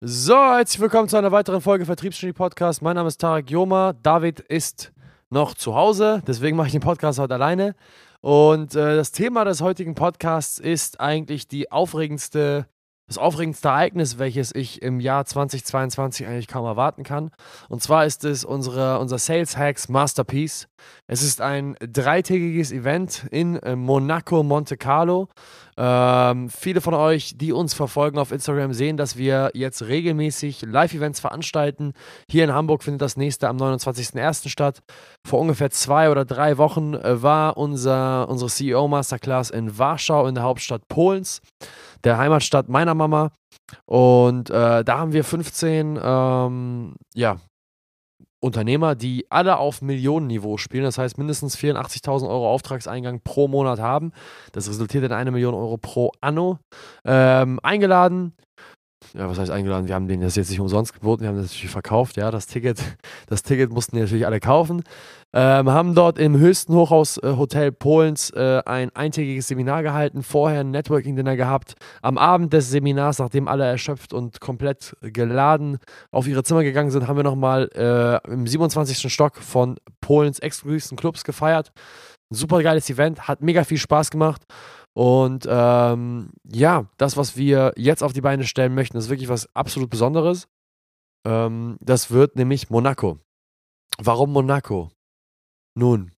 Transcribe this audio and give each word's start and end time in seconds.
So, 0.00 0.36
herzlich 0.36 0.80
willkommen 0.80 1.08
zu 1.08 1.16
einer 1.16 1.32
weiteren 1.32 1.60
Folge 1.60 1.84
Vertriebsgenie 1.84 2.32
Podcast. 2.32 2.82
Mein 2.82 2.94
Name 2.94 3.08
ist 3.08 3.20
Tarek 3.20 3.50
Joma. 3.50 3.94
David 3.94 4.38
ist 4.38 4.92
noch 5.28 5.54
zu 5.54 5.74
Hause, 5.74 6.22
deswegen 6.24 6.56
mache 6.56 6.68
ich 6.68 6.72
den 6.72 6.80
Podcast 6.80 7.18
heute 7.18 7.34
alleine. 7.34 7.74
Und 8.20 8.76
äh, 8.76 8.94
das 8.94 9.10
Thema 9.10 9.44
des 9.44 9.60
heutigen 9.60 9.96
Podcasts 9.96 10.60
ist 10.60 11.00
eigentlich 11.00 11.48
die 11.48 11.72
aufregendste 11.72 12.68
das 13.08 13.18
aufregendste 13.18 13.68
Ereignis, 13.68 14.18
welches 14.18 14.54
ich 14.54 14.82
im 14.82 15.00
Jahr 15.00 15.24
2022 15.24 16.26
eigentlich 16.26 16.46
kaum 16.46 16.66
erwarten 16.66 17.02
kann. 17.02 17.30
Und 17.68 17.82
zwar 17.82 18.04
ist 18.04 18.24
es 18.24 18.44
unsere, 18.44 18.98
unser 19.00 19.18
Sales 19.18 19.56
Hacks 19.56 19.88
Masterpiece. 19.88 20.68
Es 21.06 21.22
ist 21.22 21.40
ein 21.40 21.74
dreitägiges 21.80 22.70
Event 22.70 23.26
in 23.30 23.56
äh, 23.56 23.74
Monaco, 23.74 24.42
Monte 24.42 24.76
Carlo. 24.76 25.28
Ähm, 25.76 26.50
viele 26.50 26.80
von 26.80 26.94
euch, 26.94 27.38
die 27.38 27.52
uns 27.52 27.72
verfolgen 27.72 28.18
auf 28.18 28.32
Instagram, 28.32 28.72
sehen, 28.72 28.96
dass 28.96 29.16
wir 29.16 29.52
jetzt 29.54 29.82
regelmäßig 29.82 30.62
Live-Events 30.62 31.20
veranstalten. 31.20 31.92
Hier 32.28 32.44
in 32.44 32.52
Hamburg 32.52 32.82
findet 32.82 33.00
das 33.00 33.16
nächste 33.16 33.48
am 33.48 33.56
29.01. 33.56 34.48
statt. 34.48 34.80
Vor 35.24 35.40
ungefähr 35.40 35.70
zwei 35.70 36.10
oder 36.10 36.24
drei 36.24 36.58
Wochen 36.58 36.94
äh, 36.94 37.22
war 37.22 37.56
unser, 37.56 38.28
unsere 38.28 38.50
CEO-Masterclass 38.50 39.50
in 39.50 39.78
Warschau 39.78 40.26
in 40.26 40.34
der 40.34 40.44
Hauptstadt 40.44 40.88
Polens 40.88 41.40
der 42.04 42.18
Heimatstadt 42.18 42.68
meiner 42.68 42.94
Mama. 42.94 43.30
Und 43.86 44.50
äh, 44.50 44.84
da 44.84 44.98
haben 44.98 45.12
wir 45.12 45.24
15 45.24 45.98
ähm, 46.02 46.94
ja, 47.14 47.38
Unternehmer, 48.40 48.94
die 48.94 49.26
alle 49.30 49.58
auf 49.58 49.82
Millionenniveau 49.82 50.58
spielen. 50.58 50.84
Das 50.84 50.98
heißt, 50.98 51.18
mindestens 51.18 51.56
84.000 51.56 52.28
Euro 52.28 52.50
Auftragseingang 52.50 53.20
pro 53.22 53.48
Monat 53.48 53.80
haben. 53.80 54.12
Das 54.52 54.68
resultiert 54.68 55.04
in 55.04 55.12
eine 55.12 55.30
Million 55.30 55.54
Euro 55.54 55.76
pro 55.76 56.12
Anno. 56.20 56.58
Ähm, 57.04 57.58
eingeladen 57.62 58.34
ja, 59.14 59.28
was 59.28 59.38
heißt 59.38 59.50
eingeladen? 59.50 59.88
Wir 59.88 59.94
haben 59.94 60.08
denen 60.08 60.22
das 60.22 60.36
jetzt 60.36 60.50
nicht 60.50 60.60
umsonst 60.60 60.92
geboten, 60.92 61.22
wir 61.22 61.28
haben 61.28 61.36
das 61.36 61.46
natürlich 61.46 61.70
verkauft, 61.70 62.16
ja, 62.16 62.30
das 62.30 62.46
Ticket, 62.46 62.82
das 63.26 63.42
Ticket 63.42 63.70
mussten 63.70 63.96
die 63.96 64.02
natürlich 64.02 64.26
alle 64.26 64.40
kaufen. 64.40 64.82
Ähm, 65.34 65.70
haben 65.70 65.94
dort 65.94 66.18
im 66.18 66.38
höchsten 66.38 66.74
Hochhaushotel 66.74 67.70
Polens 67.72 68.30
äh, 68.30 68.62
ein 68.64 68.94
eintägiges 68.96 69.48
Seminar 69.48 69.82
gehalten, 69.82 70.22
vorher 70.22 70.60
ein 70.60 70.70
Networking-Dinner 70.70 71.36
gehabt. 71.36 71.74
Am 72.00 72.16
Abend 72.16 72.52
des 72.54 72.70
Seminars, 72.70 73.18
nachdem 73.18 73.46
alle 73.46 73.64
erschöpft 73.64 74.14
und 74.14 74.40
komplett 74.40 74.96
geladen 75.02 75.78
auf 76.10 76.26
ihre 76.26 76.44
Zimmer 76.44 76.64
gegangen 76.64 76.90
sind, 76.90 77.08
haben 77.08 77.16
wir 77.16 77.24
nochmal 77.24 77.68
äh, 77.74 78.32
im 78.32 78.46
27. 78.46 79.12
Stock 79.12 79.36
von 79.36 79.76
Polens 80.00 80.38
exklusivsten 80.38 80.96
Clubs 80.96 81.24
gefeiert. 81.24 81.72
Ein 82.30 82.34
super 82.34 82.62
geiles 82.62 82.88
Event, 82.88 83.28
hat 83.28 83.42
mega 83.42 83.64
viel 83.64 83.78
Spaß 83.78 84.10
gemacht. 84.10 84.42
Und 84.98 85.46
ähm, 85.48 86.30
ja, 86.42 86.86
das, 86.96 87.16
was 87.16 87.36
wir 87.36 87.72
jetzt 87.76 88.02
auf 88.02 88.12
die 88.12 88.20
Beine 88.20 88.42
stellen 88.42 88.74
möchten, 88.74 88.96
ist 88.96 89.08
wirklich 89.08 89.28
was 89.28 89.48
absolut 89.54 89.90
Besonderes. 89.90 90.48
Ähm, 91.24 91.76
das 91.80 92.10
wird 92.10 92.34
nämlich 92.34 92.68
Monaco. 92.68 93.20
Warum 93.98 94.32
Monaco? 94.32 94.90
Nun, 95.76 96.10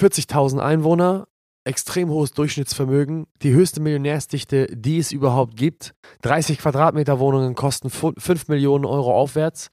40.000 0.00 0.58
Einwohner, 0.58 1.28
extrem 1.62 2.08
hohes 2.08 2.32
Durchschnittsvermögen, 2.32 3.28
die 3.42 3.52
höchste 3.52 3.80
Millionärsdichte, 3.80 4.66
die 4.66 4.98
es 4.98 5.12
überhaupt 5.12 5.56
gibt. 5.56 5.94
30 6.22 6.58
Quadratmeter 6.58 7.20
Wohnungen 7.20 7.54
kosten 7.54 7.88
5 7.88 8.48
Millionen 8.48 8.84
Euro 8.84 9.14
aufwärts. 9.14 9.70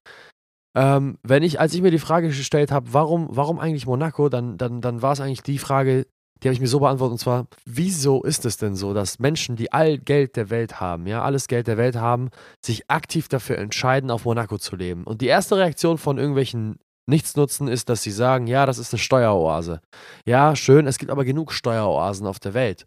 Ähm, 0.78 1.18
wenn 1.23 1.42
ich, 1.42 1.59
als 1.59 1.73
ich 1.73 1.81
mir 1.81 1.90
die 1.90 1.98
Frage 1.98 2.28
gestellt 2.28 2.72
habe, 2.72 2.94
warum, 2.94 3.28
warum 3.31 3.58
eigentlich 3.58 3.88
Monaco, 3.88 4.30
dann, 4.30 4.59
dann, 4.59 4.81
dann 4.81 5.02
war 5.02 5.14
es 5.14 5.20
eigentlich 5.20 5.42
die 5.42 5.58
Frage, 5.58 6.06
die 6.42 6.47
habe 6.47 6.53
ich 6.53 6.61
mir 6.61 6.67
so 6.67 6.80
beantwortet 6.80 7.14
und 7.14 7.20
zwar, 7.20 7.47
wieso 7.66 8.23
ist 8.23 8.45
es 8.45 8.58
denn 8.58 8.75
so, 8.75 8.94
dass 8.94 9.20
Menschen, 9.20 9.56
die 9.56 9.72
all 9.72 9.97
Geld 9.97 10.36
der 10.36 10.50
Welt 10.50 10.80
haben, 10.80 11.08
ja, 11.08 11.22
alles 11.22 11.47
Geld 11.47 11.67
der 11.67 11.78
Welt 11.78 11.95
haben, 11.95 12.30
sich 12.66 12.89
aktiv 12.89 13.28
dafür 13.28 13.58
entscheiden, 13.58 14.11
auf 14.11 14.25
Monaco 14.25 14.58
zu 14.58 14.75
leben? 14.75 15.03
Und 15.03 15.22
die 15.22 15.28
erste 15.28 15.58
Reaktion 15.58 15.97
von 15.97 16.17
irgendwelchen 16.17 16.78
Nichtsnutzen 17.08 17.67
ist, 17.67 17.89
dass 17.89 18.03
sie 18.03 18.12
sagen, 18.12 18.47
ja, 18.47 18.66
das 18.66 18.78
ist 18.78 18.94
eine 18.94 19.00
Steueroase. 19.00 19.81
Ja, 20.25 20.56
schön, 20.56 20.88
es 20.88 20.97
gibt 20.97 21.12
aber 21.12 21.25
genug 21.25 21.52
Steueroasen 21.52 22.28
auf 22.28 22.40
der 22.40 22.53
Welt. 22.53 22.85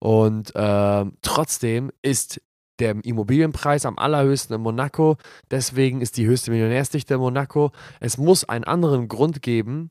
Und 0.00 0.54
äh, 0.54 1.04
trotzdem 1.22 1.90
ist 2.02 2.40
der 2.78 2.96
Immobilienpreis 3.04 3.86
am 3.86 3.98
allerhöchsten 3.98 4.54
in 4.54 4.62
Monaco. 4.62 5.16
Deswegen 5.50 6.00
ist 6.00 6.16
die 6.16 6.26
höchste 6.26 6.50
Millionärsdichte 6.50 7.14
in 7.14 7.20
Monaco. 7.20 7.72
Es 8.00 8.18
muss 8.18 8.44
einen 8.44 8.64
anderen 8.64 9.08
Grund 9.08 9.42
geben, 9.42 9.90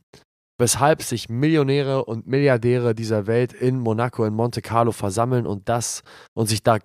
weshalb 0.57 1.01
sich 1.01 1.29
Millionäre 1.29 2.05
und 2.05 2.27
Milliardäre 2.27 2.95
dieser 2.95 3.27
Welt 3.27 3.53
in 3.53 3.79
Monaco, 3.79 4.25
in 4.25 4.33
Monte 4.33 4.61
Carlo 4.61 4.91
versammeln 4.91 5.45
und 5.45 5.69
das 5.69 6.03
und 6.33 6.47
sich 6.47 6.63
da 6.63 6.79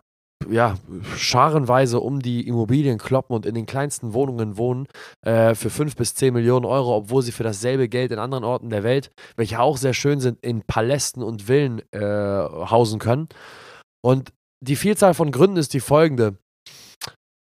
ja, 0.49 0.77
scharenweise 1.17 2.01
um 2.01 2.21
die 2.21 2.47
Immobilien 2.47 2.99
kloppen 2.99 3.37
und 3.37 3.45
in 3.45 3.55
den 3.55 3.67
kleinsten 3.67 4.15
Wohnungen 4.15 4.57
wohnen 4.57 4.87
äh, 5.23 5.55
für 5.55 5.71
5 5.71 5.97
bis 5.97 6.15
10 6.15 6.33
Millionen 6.33 6.65
Euro, 6.65 6.97
obwohl 6.97 7.23
sie 7.23 7.33
für 7.33 7.43
dasselbe 7.43 7.89
Geld 7.89 8.11
in 8.11 8.19
anderen 8.19 8.45
Orten 8.45 8.71
der 8.71 8.83
Welt, 8.83 9.11
welche 9.37 9.61
auch 9.61 9.77
sehr 9.77 9.93
schön 9.93 10.21
sind, 10.21 10.43
in 10.43 10.63
Palästen 10.63 11.23
und 11.23 11.43
Villen 11.43 11.83
äh, 11.93 12.01
hausen 12.01 12.99
können. 12.99 13.29
Und 14.03 14.33
die 14.61 14.77
Vielzahl 14.77 15.15
von 15.15 15.31
Gründen 15.31 15.59
ist 15.59 15.75
die 15.75 15.81
folgende. 15.81 16.39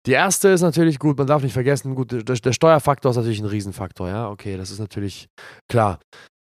Die 0.06 0.12
erste 0.12 0.48
ist 0.50 0.62
natürlich 0.62 1.00
gut, 1.00 1.18
man 1.18 1.26
darf 1.26 1.42
nicht 1.42 1.52
vergessen, 1.52 1.96
gut, 1.96 2.12
der, 2.12 2.22
der 2.22 2.52
Steuerfaktor 2.52 3.10
ist 3.10 3.16
natürlich 3.16 3.40
ein 3.40 3.46
Riesenfaktor, 3.46 4.08
ja, 4.08 4.30
okay, 4.30 4.56
das 4.56 4.70
ist 4.70 4.78
natürlich 4.78 5.26
klar. 5.68 5.98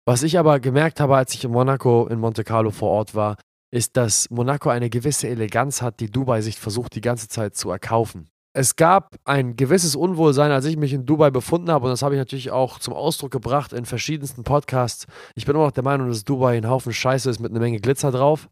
Was 0.07 0.23
ich 0.23 0.39
aber 0.39 0.61
gemerkt 0.61 1.01
habe, 1.01 1.17
als 1.17 1.33
ich 1.33 1.43
in 1.43 1.51
Monaco, 1.51 2.07
in 2.07 2.19
Monte 2.19 2.45
Carlo 2.45 2.71
vor 2.71 2.89
Ort 2.89 3.15
war, 3.15 3.35
ist, 3.71 3.97
dass 3.97 4.29
Monaco 4.29 4.69
eine 4.69 4.89
gewisse 4.89 5.27
Eleganz 5.27 5.81
hat, 5.81 5.99
die 5.99 6.09
Dubai 6.09 6.41
sich 6.41 6.57
versucht, 6.57 6.95
die 6.95 7.01
ganze 7.01 7.27
Zeit 7.27 7.55
zu 7.55 7.69
erkaufen. 7.69 8.29
Es 8.55 8.77
gab 8.77 9.15
ein 9.25 9.55
gewisses 9.57 9.95
Unwohlsein, 9.95 10.51
als 10.51 10.65
ich 10.65 10.75
mich 10.75 10.93
in 10.93 11.05
Dubai 11.05 11.29
befunden 11.29 11.69
habe, 11.69 11.85
und 11.85 11.91
das 11.91 12.01
habe 12.01 12.15
ich 12.15 12.19
natürlich 12.19 12.51
auch 12.51 12.79
zum 12.79 12.93
Ausdruck 12.93 13.31
gebracht 13.31 13.73
in 13.73 13.85
verschiedensten 13.85 14.43
Podcasts. 14.43 15.05
Ich 15.35 15.45
bin 15.45 15.53
immer 15.53 15.65
noch 15.65 15.71
der 15.71 15.83
Meinung, 15.83 16.07
dass 16.07 16.23
Dubai 16.23 16.57
ein 16.57 16.67
Haufen 16.67 16.93
Scheiße 16.93 17.29
ist 17.29 17.39
mit 17.39 17.51
einer 17.51 17.59
Menge 17.59 17.79
Glitzer 17.79 18.11
drauf. 18.11 18.47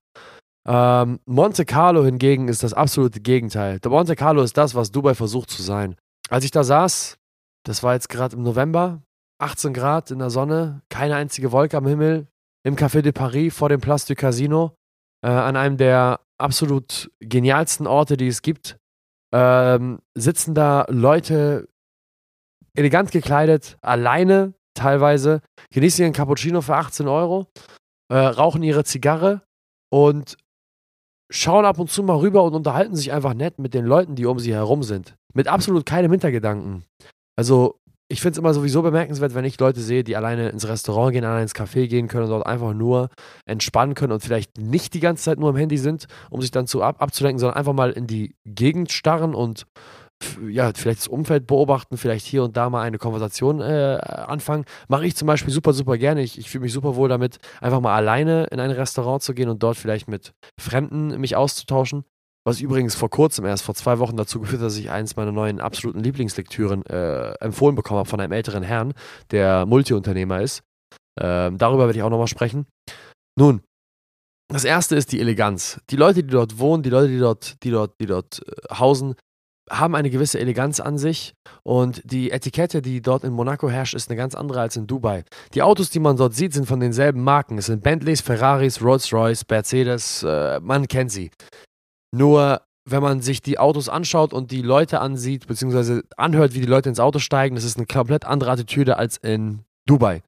Ähm, 0.67 1.19
Monte 1.25 1.63
Carlo 1.65 2.03
hingegen 2.03 2.49
ist 2.49 2.61
das 2.61 2.73
absolute 2.73 3.21
Gegenteil. 3.21 3.79
Der 3.79 3.89
Monte 3.89 4.15
Carlo 4.15 4.41
ist 4.41 4.57
das, 4.57 4.75
was 4.75 4.91
Dubai 4.91 5.15
versucht 5.15 5.49
zu 5.49 5.61
sein. 5.61 5.95
Als 6.29 6.43
ich 6.43 6.51
da 6.51 6.63
saß, 6.63 7.17
das 7.63 7.83
war 7.83 7.93
jetzt 7.93 8.09
gerade 8.09 8.35
im 8.35 8.43
November, 8.43 9.01
18 9.39 9.73
Grad 9.73 10.11
in 10.11 10.19
der 10.19 10.29
Sonne, 10.29 10.81
keine 10.89 11.15
einzige 11.15 11.51
Wolke 11.51 11.77
am 11.77 11.87
Himmel, 11.87 12.27
im 12.65 12.75
Café 12.75 13.01
de 13.01 13.13
Paris 13.13 13.55
vor 13.55 13.69
dem 13.69 13.79
Place 13.79 14.05
du 14.05 14.15
Casino, 14.15 14.75
äh, 15.23 15.29
an 15.29 15.55
einem 15.55 15.77
der 15.77 16.19
absolut 16.37 17.09
genialsten 17.19 17.87
Orte, 17.87 18.17
die 18.17 18.27
es 18.27 18.41
gibt, 18.41 18.77
ähm, 19.33 19.99
sitzen 20.15 20.53
da 20.53 20.85
Leute 20.89 21.69
elegant 22.75 23.11
gekleidet, 23.11 23.77
alleine 23.81 24.53
teilweise, 24.73 25.41
genießen 25.71 26.03
ihren 26.03 26.13
Cappuccino 26.13 26.61
für 26.61 26.75
18 26.75 27.07
Euro, 27.07 27.47
äh, 28.11 28.17
rauchen 28.17 28.63
ihre 28.63 28.83
Zigarre 28.83 29.41
und 29.89 30.37
schauen 31.29 31.65
ab 31.65 31.79
und 31.79 31.89
zu 31.89 32.03
mal 32.03 32.17
rüber 32.17 32.43
und 32.43 32.53
unterhalten 32.53 32.95
sich 32.95 33.11
einfach 33.11 33.33
nett 33.33 33.59
mit 33.59 33.73
den 33.73 33.85
Leuten, 33.85 34.15
die 34.15 34.25
um 34.25 34.39
sie 34.39 34.53
herum 34.53 34.83
sind. 34.83 35.15
Mit 35.33 35.47
absolut 35.47 35.85
keinem 35.85 36.11
Hintergedanken. 36.11 36.83
Also, 37.35 37.79
ich 38.09 38.21
finde 38.21 38.33
es 38.33 38.37
immer 38.37 38.53
sowieso 38.53 38.81
bemerkenswert, 38.81 39.35
wenn 39.35 39.43
ich 39.43 39.59
Leute 39.59 39.81
sehe, 39.81 40.03
die 40.03 40.15
alleine 40.15 40.49
ins 40.49 40.67
Restaurant 40.67 41.11
gehen, 41.11 41.25
alleine 41.25 41.41
ins 41.41 41.55
Café 41.55 41.87
gehen 41.87 42.07
können 42.07 42.23
und 42.23 42.29
dort 42.29 42.45
einfach 42.45 42.73
nur 42.73 43.09
entspannen 43.45 43.95
können 43.95 44.13
und 44.13 44.23
vielleicht 44.23 44.57
nicht 44.57 44.93
die 44.93 45.01
ganze 45.01 45.23
Zeit 45.23 45.39
nur 45.39 45.49
am 45.49 45.57
Handy 45.57 45.77
sind, 45.77 46.07
um 46.29 46.41
sich 46.41 46.51
dann 46.51 46.67
zu 46.67 46.81
ab 46.81 47.01
abzulenken, 47.01 47.39
sondern 47.39 47.57
einfach 47.57 47.73
mal 47.73 47.91
in 47.91 48.07
die 48.07 48.35
Gegend 48.45 48.93
starren 48.93 49.35
und 49.35 49.67
ja, 50.49 50.71
vielleicht 50.73 50.99
das 50.99 51.07
Umfeld 51.07 51.47
beobachten, 51.47 51.97
vielleicht 51.97 52.25
hier 52.25 52.43
und 52.43 52.57
da 52.57 52.69
mal 52.69 52.81
eine 52.81 52.97
Konversation 52.97 53.61
äh, 53.61 53.99
anfangen. 54.01 54.65
Mache 54.87 55.05
ich 55.05 55.15
zum 55.15 55.27
Beispiel 55.27 55.53
super, 55.53 55.73
super 55.73 55.97
gerne. 55.97 56.21
Ich, 56.21 56.37
ich 56.37 56.49
fühle 56.49 56.63
mich 56.63 56.73
super 56.73 56.95
wohl 56.95 57.09
damit, 57.09 57.37
einfach 57.61 57.81
mal 57.81 57.95
alleine 57.95 58.45
in 58.45 58.59
ein 58.59 58.71
Restaurant 58.71 59.21
zu 59.21 59.33
gehen 59.33 59.49
und 59.49 59.61
dort 59.61 59.77
vielleicht 59.77 60.07
mit 60.07 60.33
Fremden 60.59 61.19
mich 61.19 61.35
auszutauschen. 61.35 62.03
Was 62.45 62.61
übrigens 62.61 62.95
vor 62.95 63.09
kurzem 63.09 63.45
erst, 63.45 63.63
vor 63.63 63.75
zwei 63.75 63.99
Wochen 63.99 64.15
dazu 64.15 64.39
geführt 64.39 64.61
hat, 64.61 64.67
dass 64.67 64.77
ich 64.77 64.89
eins 64.89 65.17
meiner 65.17 65.33
neuen 65.33 65.59
absoluten 65.59 65.99
Lieblingslektüren 65.99 66.85
äh, 66.85 67.33
empfohlen 67.41 67.75
bekommen 67.75 67.99
habe 67.99 68.09
von 68.09 68.21
einem 68.21 68.31
älteren 68.31 68.63
Herrn, 68.63 68.93
der 69.31 69.65
Multiunternehmer 69.65 70.41
ist. 70.41 70.63
Ähm, 71.19 71.57
darüber 71.57 71.87
werde 71.87 71.99
ich 71.99 72.03
auch 72.03 72.09
nochmal 72.09 72.27
sprechen. 72.27 72.65
Nun, 73.37 73.61
das 74.49 74.63
erste 74.63 74.95
ist 74.95 75.11
die 75.11 75.19
Eleganz. 75.19 75.81
Die 75.89 75.97
Leute, 75.97 76.23
die 76.23 76.29
dort 76.29 76.57
wohnen, 76.57 76.83
die 76.83 76.89
Leute, 76.89 77.09
die 77.09 77.19
dort, 77.19 77.61
die 77.63 77.71
dort, 77.71 77.99
die 77.99 78.05
dort 78.05 78.41
äh, 78.47 78.75
hausen, 78.75 79.15
haben 79.69 79.95
eine 79.95 80.09
gewisse 80.09 80.39
Eleganz 80.39 80.79
an 80.79 80.97
sich 80.97 81.33
und 81.63 82.01
die 82.05 82.31
Etikette, 82.31 82.81
die 82.81 83.01
dort 83.01 83.23
in 83.23 83.33
Monaco 83.33 83.69
herrscht, 83.69 83.93
ist 83.93 84.09
eine 84.09 84.17
ganz 84.17 84.35
andere 84.35 84.61
als 84.61 84.75
in 84.75 84.87
Dubai. 84.87 85.23
Die 85.53 85.61
Autos, 85.61 85.89
die 85.89 85.99
man 85.99 86.17
dort 86.17 86.33
sieht, 86.33 86.53
sind 86.53 86.65
von 86.65 86.79
denselben 86.79 87.23
Marken. 87.23 87.57
Es 87.57 87.67
sind 87.67 87.83
Bentleys, 87.83 88.21
Ferraris, 88.21 88.81
Rolls-Royce, 88.81 89.45
Mercedes, 89.49 90.23
äh, 90.23 90.59
man 90.61 90.87
kennt 90.87 91.11
sie. 91.11 91.31
Nur 92.15 92.61
wenn 92.89 93.01
man 93.01 93.21
sich 93.21 93.41
die 93.41 93.59
Autos 93.59 93.89
anschaut 93.89 94.33
und 94.33 94.51
die 94.51 94.61
Leute 94.61 95.01
ansieht, 95.01 95.47
beziehungsweise 95.47 96.03
anhört, 96.15 96.53
wie 96.53 96.61
die 96.61 96.65
Leute 96.65 96.87
ins 96.89 97.01
Auto 97.01 97.19
steigen, 97.19 97.55
das 97.55 97.65
ist 97.65 97.77
eine 97.77 97.85
komplett 97.85 98.25
andere 98.25 98.51
Attitüde 98.51 98.97
als 98.97 99.17
in 99.17 99.63
Dubai. 99.85 100.21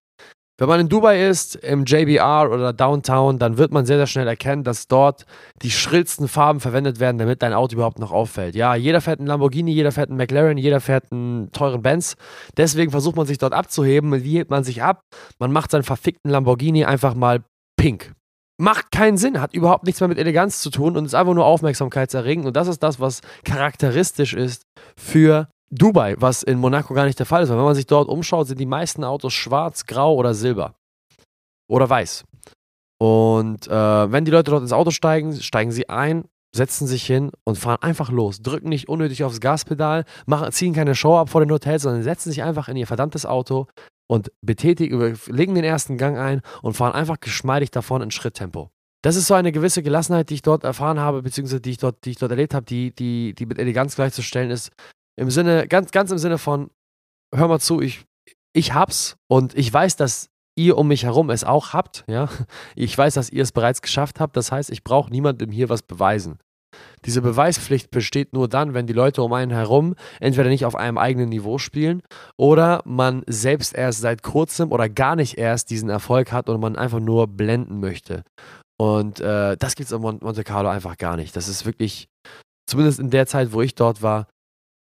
Wenn 0.60 0.68
man 0.68 0.82
in 0.82 0.90
Dubai 0.90 1.26
ist, 1.26 1.56
im 1.56 1.86
JBR 1.86 2.52
oder 2.52 2.74
Downtown, 2.74 3.40
dann 3.40 3.58
wird 3.58 3.72
man 3.72 3.86
sehr, 3.86 3.96
sehr 3.96 4.08
schnell 4.08 4.28
erkennen, 4.28 4.66
dass 4.66 4.90
dort 4.90 5.26
die 5.62 5.72
schrillsten 5.72 6.28
Farben 6.28 6.60
verwendet 6.60 7.00
werden, 7.00 7.18
damit 7.18 7.42
dein 7.42 7.54
Auto 7.54 7.76
überhaupt 7.76 7.98
noch 7.98 8.12
auffällt. 8.12 8.56
Ja, 8.56 8.76
jeder 8.76 9.00
fährt 9.00 9.20
einen 9.20 9.28
Lamborghini, 9.28 9.72
jeder 9.72 9.94
fährt 9.94 10.10
einen 10.10 10.18
McLaren, 10.18 10.58
jeder 10.58 10.82
fährt 10.82 11.14
einen 11.14 11.50
teuren 11.54 11.82
Benz. 11.82 12.18
Deswegen 12.58 12.92
versucht 12.92 13.16
man 13.16 13.26
sich 13.26 13.38
dort 13.38 13.54
abzuheben. 13.54 14.22
Wie 14.22 14.38
hebt 14.38 14.52
man 14.52 14.66
sich 14.66 14.84
ab? 14.84 15.04
Man 15.40 15.54
macht 15.54 15.72
seinen 15.72 15.84
verfickten 15.84 16.30
Lamborghini 16.30 16.84
einfach 16.84 17.16
mal 17.16 17.42
pink. 17.78 18.12
Macht 18.62 18.92
keinen 18.92 19.16
Sinn, 19.16 19.40
hat 19.40 19.54
überhaupt 19.54 19.86
nichts 19.86 20.02
mehr 20.02 20.10
mit 20.10 20.18
Eleganz 20.18 20.60
zu 20.60 20.72
tun 20.72 20.98
und 20.98 21.06
ist 21.06 21.16
einfach 21.16 21.36
nur 21.36 21.46
aufmerksamkeitserregend. 21.46 22.46
Und 22.46 22.58
das 22.58 22.68
ist 22.68 22.84
das, 22.84 23.00
was 23.00 23.22
charakteristisch 23.46 24.34
ist 24.34 24.64
für 24.98 25.48
Dubai, 25.72 26.16
was 26.20 26.44
in 26.44 26.60
Monaco 26.60 26.94
gar 26.94 27.06
nicht 27.06 27.20
der 27.20 27.26
Fall 27.26 27.44
ist. 27.44 27.50
Weil 27.50 27.58
wenn 27.58 27.66
man 27.66 27.76
sich 27.76 27.88
dort 27.88 28.10
umschaut, 28.10 28.48
sind 28.48 28.60
die 28.60 28.66
meisten 28.66 29.04
Autos 29.04 29.34
schwarz, 29.34 29.86
grau 29.86 30.16
oder 30.16 30.34
silber. 30.34 30.76
Oder 31.68 31.90
weiß. 31.90 32.24
Und 33.00 33.68
äh, 33.68 34.12
wenn 34.12 34.26
die 34.26 34.32
Leute 34.32 34.52
dort 34.52 34.64
ins 34.64 34.74
Auto 34.74 34.92
steigen, 34.92 35.34
steigen 35.40 35.72
sie 35.72 35.88
ein, 35.88 36.26
setzen 36.54 36.88
sich 36.88 37.06
hin 37.06 37.32
und 37.44 37.58
fahren 37.58 37.82
einfach 37.82 38.12
los. 38.12 38.42
Drücken 38.42 38.70
nicht 38.70 38.90
unnötig 38.90 39.24
aufs 39.24 39.40
Gaspedal, 39.40 40.04
machen, 40.26 40.52
ziehen 40.52 40.74
keine 40.74 40.96
Show 40.96 41.18
ab 41.18 41.30
vor 41.30 41.42
den 41.42 41.52
Hotels, 41.52 41.84
sondern 41.84 42.04
setzen 42.04 42.32
sich 42.32 42.44
einfach 42.44 42.68
in 42.68 42.76
ihr 42.76 42.88
verdammtes 42.88 43.26
Auto 43.26 43.68
und 44.08 44.32
betätigen, 44.42 45.18
legen 45.28 45.56
den 45.56 45.64
ersten 45.64 45.98
Gang 45.98 46.18
ein 46.18 46.42
und 46.62 46.74
fahren 46.74 46.94
einfach 46.94 47.20
geschmeidig 47.20 47.72
davon 47.72 48.02
in 48.02 48.12
Schritttempo. 48.12 48.72
Das 49.02 49.16
ist 49.16 49.28
so 49.28 49.34
eine 49.34 49.54
gewisse 49.54 49.82
Gelassenheit, 49.82 50.30
die 50.30 50.36
ich 50.36 50.42
dort 50.42 50.66
erfahren 50.66 51.00
habe, 51.00 51.22
beziehungsweise 51.22 51.62
die 51.62 51.72
ich 51.72 51.78
dort, 51.78 52.04
die 52.04 52.12
ich 52.12 52.18
dort 52.18 52.32
erlebt 52.32 52.54
habe, 52.54 52.66
die, 52.66 52.94
die, 52.94 53.34
die 53.34 53.46
mit 53.46 53.58
Eleganz 53.60 53.96
gleichzustellen 53.96 54.52
ist. 54.52 54.72
Im 55.20 55.30
Sinne, 55.30 55.68
ganz, 55.68 55.92
ganz 55.92 56.12
im 56.12 56.18
Sinne 56.18 56.38
von, 56.38 56.70
hör 57.36 57.50
mal 57.50 57.60
zu, 57.60 57.82
ich, 57.82 58.06
ich 58.54 58.74
hab's 58.74 59.18
und 59.28 59.54
ich 59.54 59.72
weiß, 59.72 59.98
dass 59.98 60.30
ihr 60.58 60.78
um 60.78 60.88
mich 60.88 61.04
herum 61.04 61.30
es 61.30 61.44
auch 61.44 61.74
habt, 61.74 62.06
ja. 62.08 62.30
Ich 62.76 62.98
weiß, 62.98 63.16
dass 63.16 63.30
ihr 63.30 63.44
es 63.44 63.52
bereits 63.52 63.82
geschafft 63.82 64.22
habt. 64.22 64.38
Das 64.38 64.52
heißt, 64.52 64.70
ich 64.70 64.84
brauche 64.84 65.12
niemandem 65.12 65.52
hier 65.52 65.68
was 65.68 65.82
beweisen. 65.82 66.40
Diese 67.04 67.22
Beweispflicht 67.22 67.92
besteht 67.92 68.32
nur 68.32 68.48
dann, 68.48 68.74
wenn 68.74 68.88
die 68.88 68.94
Leute 68.94 69.22
um 69.22 69.34
einen 69.34 69.52
herum 69.52 69.96
entweder 70.22 70.50
nicht 70.50 70.64
auf 70.64 70.76
einem 70.76 70.98
eigenen 70.98 71.28
Niveau 71.28 71.58
spielen 71.58 72.02
oder 72.38 72.82
man 72.86 73.24
selbst 73.28 73.74
erst 73.74 74.00
seit 74.00 74.24
kurzem 74.24 74.72
oder 74.72 74.88
gar 74.88 75.18
nicht 75.18 75.38
erst 75.38 75.70
diesen 75.70 75.90
Erfolg 75.90 76.32
hat 76.32 76.48
und 76.48 76.62
man 76.62 76.78
einfach 76.78 77.00
nur 77.02 77.28
blenden 77.28 77.82
möchte. 77.82 78.24
Und 78.78 79.20
äh, 79.20 79.58
das 79.58 79.76
gibt 79.76 79.88
es 79.88 79.92
in 79.92 80.02
Monte 80.02 80.44
Carlo 80.46 80.70
einfach 80.70 80.98
gar 80.98 81.18
nicht. 81.18 81.36
Das 81.36 81.50
ist 81.50 81.66
wirklich, 81.66 82.08
zumindest 82.66 83.00
in 83.00 83.10
der 83.10 83.26
Zeit, 83.26 83.52
wo 83.52 83.62
ich 83.62 83.76
dort 83.76 84.02
war, 84.02 84.28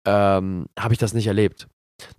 ähm, 0.05 0.67
habe 0.77 0.93
ich 0.93 0.99
das 0.99 1.13
nicht 1.13 1.27
erlebt. 1.27 1.67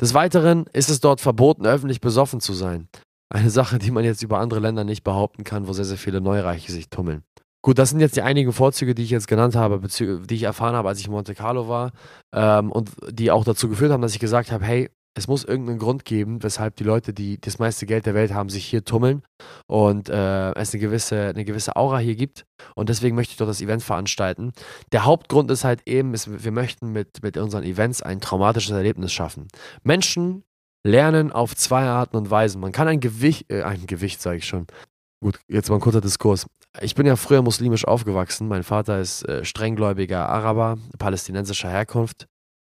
Des 0.00 0.15
Weiteren 0.15 0.67
ist 0.73 0.91
es 0.91 1.00
dort 1.00 1.21
verboten, 1.21 1.67
öffentlich 1.67 2.00
besoffen 2.00 2.41
zu 2.41 2.53
sein. 2.53 2.88
Eine 3.32 3.50
Sache, 3.50 3.79
die 3.79 3.91
man 3.91 4.05
jetzt 4.05 4.23
über 4.23 4.38
andere 4.38 4.61
Länder 4.61 4.85
nicht 4.85 5.05
behaupten 5.05 5.44
kann, 5.44 5.69
wo 5.69 5.73
sehr, 5.73 5.85
sehr 5.85 5.97
viele 5.97 6.21
Neureiche 6.21 6.73
sich 6.73 6.91
tummeln. 6.91 7.23
Gut, 7.62 7.79
das 7.79 7.91
sind 7.91 8.00
jetzt 8.00 8.17
die 8.17 8.23
einigen 8.23 8.53
Vorzüge, 8.53 8.94
die 8.94 9.03
ich 9.03 9.11
jetzt 9.11 9.29
genannt 9.29 9.55
habe, 9.55 9.81
die 9.81 10.35
ich 10.35 10.43
erfahren 10.43 10.75
habe, 10.75 10.88
als 10.88 10.99
ich 10.99 11.06
in 11.06 11.12
Monte 11.12 11.35
Carlo 11.35 11.69
war 11.69 11.93
ähm, 12.35 12.73
und 12.73 12.91
die 13.11 13.31
auch 13.31 13.44
dazu 13.44 13.69
geführt 13.69 13.93
haben, 13.93 14.00
dass 14.00 14.15
ich 14.15 14.19
gesagt 14.19 14.50
habe, 14.50 14.65
hey, 14.65 14.91
es 15.15 15.27
muss 15.27 15.45
irgendeinen 15.45 15.79
Grund 15.79 16.05
geben, 16.05 16.43
weshalb 16.43 16.77
die 16.77 16.85
Leute, 16.85 17.12
die 17.12 17.41
das 17.41 17.59
meiste 17.59 17.85
Geld 17.87 18.07
der 18.07 18.15
Welt 18.15 18.33
haben, 18.33 18.49
sich 18.49 18.65
hier 18.65 18.85
tummeln 18.85 19.23
und 19.67 20.09
äh, 20.09 20.53
es 20.53 20.73
eine 20.73 20.81
gewisse, 20.81 21.29
eine 21.29 21.45
gewisse 21.45 21.77
Aura 21.77 21.99
hier 21.99 22.15
gibt. 22.15 22.47
Und 22.75 22.89
deswegen 22.89 23.17
möchte 23.17 23.33
ich 23.33 23.37
dort 23.37 23.51
das 23.51 23.61
Event 23.61 23.83
veranstalten. 23.83 24.53
Der 24.93 25.05
Hauptgrund 25.05 25.51
ist 25.51 25.65
halt 25.65 25.83
eben, 25.87 26.15
ist, 26.15 26.45
wir 26.45 26.53
möchten 26.53 26.93
mit, 26.93 27.23
mit 27.23 27.37
unseren 27.37 27.65
Events 27.65 28.03
ein 28.03 28.21
traumatisches 28.21 28.71
Erlebnis 28.71 29.12
schaffen. 29.12 29.49
Menschen 29.83 30.45
lernen 30.85 31.33
auf 31.33 31.57
zwei 31.57 31.85
Arten 31.85 32.17
und 32.17 32.31
Weisen. 32.31 32.61
Man 32.61 32.73
kann 32.73 32.89
ein 32.89 33.01
Gewicht, 33.01 33.51
äh, 33.51 33.62
ein 33.62 33.87
Gewicht 33.87 34.23
sage 34.23 34.39
ich 34.39 34.47
schon. 34.47 34.67
Gut, 35.23 35.39
jetzt 35.49 35.69
mal 35.69 35.77
ein 35.77 35.83
kurzer 35.83 36.01
Diskurs. 36.01 36.47
Ich 36.81 36.95
bin 36.95 37.05
ja 37.05 37.17
früher 37.17 37.43
muslimisch 37.43 37.85
aufgewachsen. 37.85 38.49
Mein 38.49 38.62
Vater 38.62 39.01
ist 39.01 39.29
äh, 39.29 39.45
strenggläubiger 39.45 40.29
Araber, 40.29 40.79
palästinensischer 40.99 41.69
Herkunft. 41.69 42.30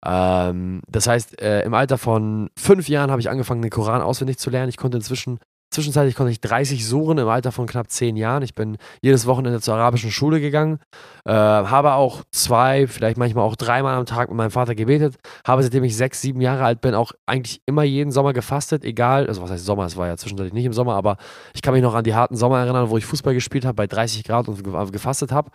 Ähm, 0.06 0.81
das 0.88 1.07
heißt, 1.07 1.42
äh, 1.42 1.63
im 1.63 1.74
Alter 1.74 1.98
von 1.98 2.50
fünf 2.57 2.88
Jahren 2.88 3.12
habe 3.12 3.22
ich 3.22 3.30
angefangen, 3.30 3.62
den 3.62 3.72
Koran 3.72 4.02
auswendig 4.02 4.38
zu 4.38 4.50
lernen. 4.50 4.69
Ich 4.69 4.78
konnte 4.78 4.98
inzwischen, 4.98 5.40
zwischenzeitlich 5.74 6.16
konnte 6.16 6.31
ich 6.31 6.42
30 6.42 6.88
Suren 6.88 7.18
im 7.18 7.28
Alter 7.28 7.52
von 7.52 7.66
knapp 7.66 7.90
zehn 7.90 8.16
Jahren. 8.16 8.44
Ich 8.44 8.54
bin 8.54 8.78
jedes 9.02 9.25
Wochenende 9.25 9.62
zur 9.62 9.74
arabischen 9.74 10.12
Schule 10.12 10.40
gegangen, 10.40 10.80
äh, 11.25 11.31
habe 11.31 11.94
auch 11.94 12.22
zwei, 12.31 12.86
vielleicht 12.88 13.18
manchmal 13.18 13.46
auch 13.46 13.56
dreimal 13.56 13.96
am 13.96 14.06
Tag 14.06 14.30
mit 14.30 14.38
meinem 14.38 14.52
Vater 14.52 14.75
gebetet, 14.75 15.16
habe 15.46 15.63
seitdem 15.63 15.84
ich 15.84 15.98
sechs, 15.98 16.22
sieben 16.22 16.40
Jahre 16.40 16.63
alt 16.63 16.81
bin 16.81 16.94
auch 16.94 17.12
eigentlich 17.25 17.62
immer 17.66 17.84
jeden 17.84 18.12
Sommer 18.12 18.34
gefastet, 18.34 18.86
egal, 18.86 19.28
also 19.28 19.42
was 19.42 19.50
heißt 19.50 19.66
Sommer, 19.66 19.86
es 19.86 19.98
war 19.98 20.08
ja 20.08 20.18
zwischenzeitlich 20.18 20.54
nicht 20.54 20.66
im 20.66 20.74
Sommer, 20.74 20.96
aber 20.96 21.18
ich 21.54 21.63
kann 21.63 21.74
mich 21.74 21.84
noch 21.84 21.96
an 21.96 22.04
die 22.04 22.13
harten 22.13 22.36
Sommer 22.36 22.60
erinnern, 22.60 22.90
wo 22.90 22.98
ich 22.98 23.06
Fußball 23.06 23.34
gespielt 23.34 23.66
habe 23.66 23.75
bei 23.75 23.88
30 23.88 24.24
Grad 24.24 24.48
und 24.48 24.63
gefastet 24.92 25.31
habe. 25.31 25.50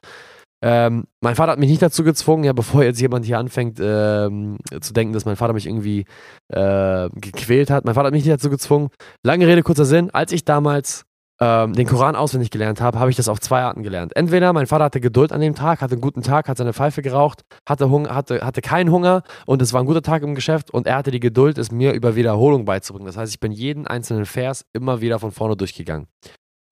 Ähm, 0.63 1.05
mein 1.21 1.35
Vater 1.35 1.53
hat 1.53 1.59
mich 1.59 1.71
nicht 1.71 1.83
dazu 1.83 2.05
gezwungen, 2.05 2.45
ja, 2.45 2.53
bevor 2.53 2.85
jetzt 2.85 3.01
jemand 3.01 3.25
hier 3.25 3.39
anfängt 3.39 3.79
ähm, 3.81 4.59
zu 4.81 4.93
denken, 4.93 5.15
dass 5.15 5.25
mein 5.25 5.37
Vater 5.37 5.55
mich 5.55 5.67
irgendwie 5.67 6.05
äh, 6.49 7.09
gequält 7.15 7.71
hat. 7.71 7.85
Mein 7.85 7.95
Vater 7.95 8.07
hat 8.07 8.13
mich 8.13 8.25
nicht 8.25 8.35
dazu 8.35 8.51
gezwungen. 8.51 8.89
Lange 9.23 9.47
Rede, 9.47 9.63
kurzer 9.63 9.87
Sinn. 9.87 10.11
Als 10.11 10.33
ich 10.33 10.45
damals 10.45 11.07
ähm, 11.41 11.73
den 11.73 11.87
Koran 11.87 12.17
auswendig 12.17 12.51
gelernt 12.51 12.81
habe, 12.81 12.99
habe 12.99 13.11
ich 13.11 13.17
das 13.17 13.29
auf 13.29 13.41
zwei 13.41 13.63
Arten 13.63 13.83
gelernt. 13.83 14.15
Entweder 14.15 14.53
mein 14.53 14.67
Vater 14.67 14.85
hatte 14.85 15.01
Geduld 15.01 15.33
an 15.33 15.41
dem 15.41 15.55
Tag, 15.55 15.81
hatte 15.81 15.95
einen 15.95 16.03
guten 16.03 16.23
Tag, 16.23 16.49
hat 16.49 16.59
seine 16.59 16.75
Pfeife 16.75 17.01
geraucht, 17.01 17.43
hatte, 17.67 17.89
Hunger, 17.89 18.15
hatte, 18.15 18.45
hatte 18.45 18.61
keinen 18.61 18.91
Hunger 18.91 19.23
und 19.47 19.63
es 19.63 19.73
war 19.73 19.81
ein 19.81 19.87
guter 19.87 20.03
Tag 20.03 20.23
im 20.23 20.35
Geschäft 20.35 20.71
und 20.71 20.87
er 20.87 20.97
hatte 20.97 21.11
die 21.11 21.21
Geduld, 21.21 21.57
es 21.57 21.73
mir 21.73 21.93
über 21.93 22.15
Wiederholung 22.15 22.67
beizubringen. 22.67 23.07
Das 23.07 23.17
heißt, 23.17 23.33
ich 23.33 23.41
bin 23.41 23.53
jeden 23.53 23.87
einzelnen 23.87 24.27
Vers 24.27 24.67
immer 24.75 25.01
wieder 25.01 25.19
von 25.19 25.33
vorne 25.33 25.57
durchgegangen. 25.57 26.07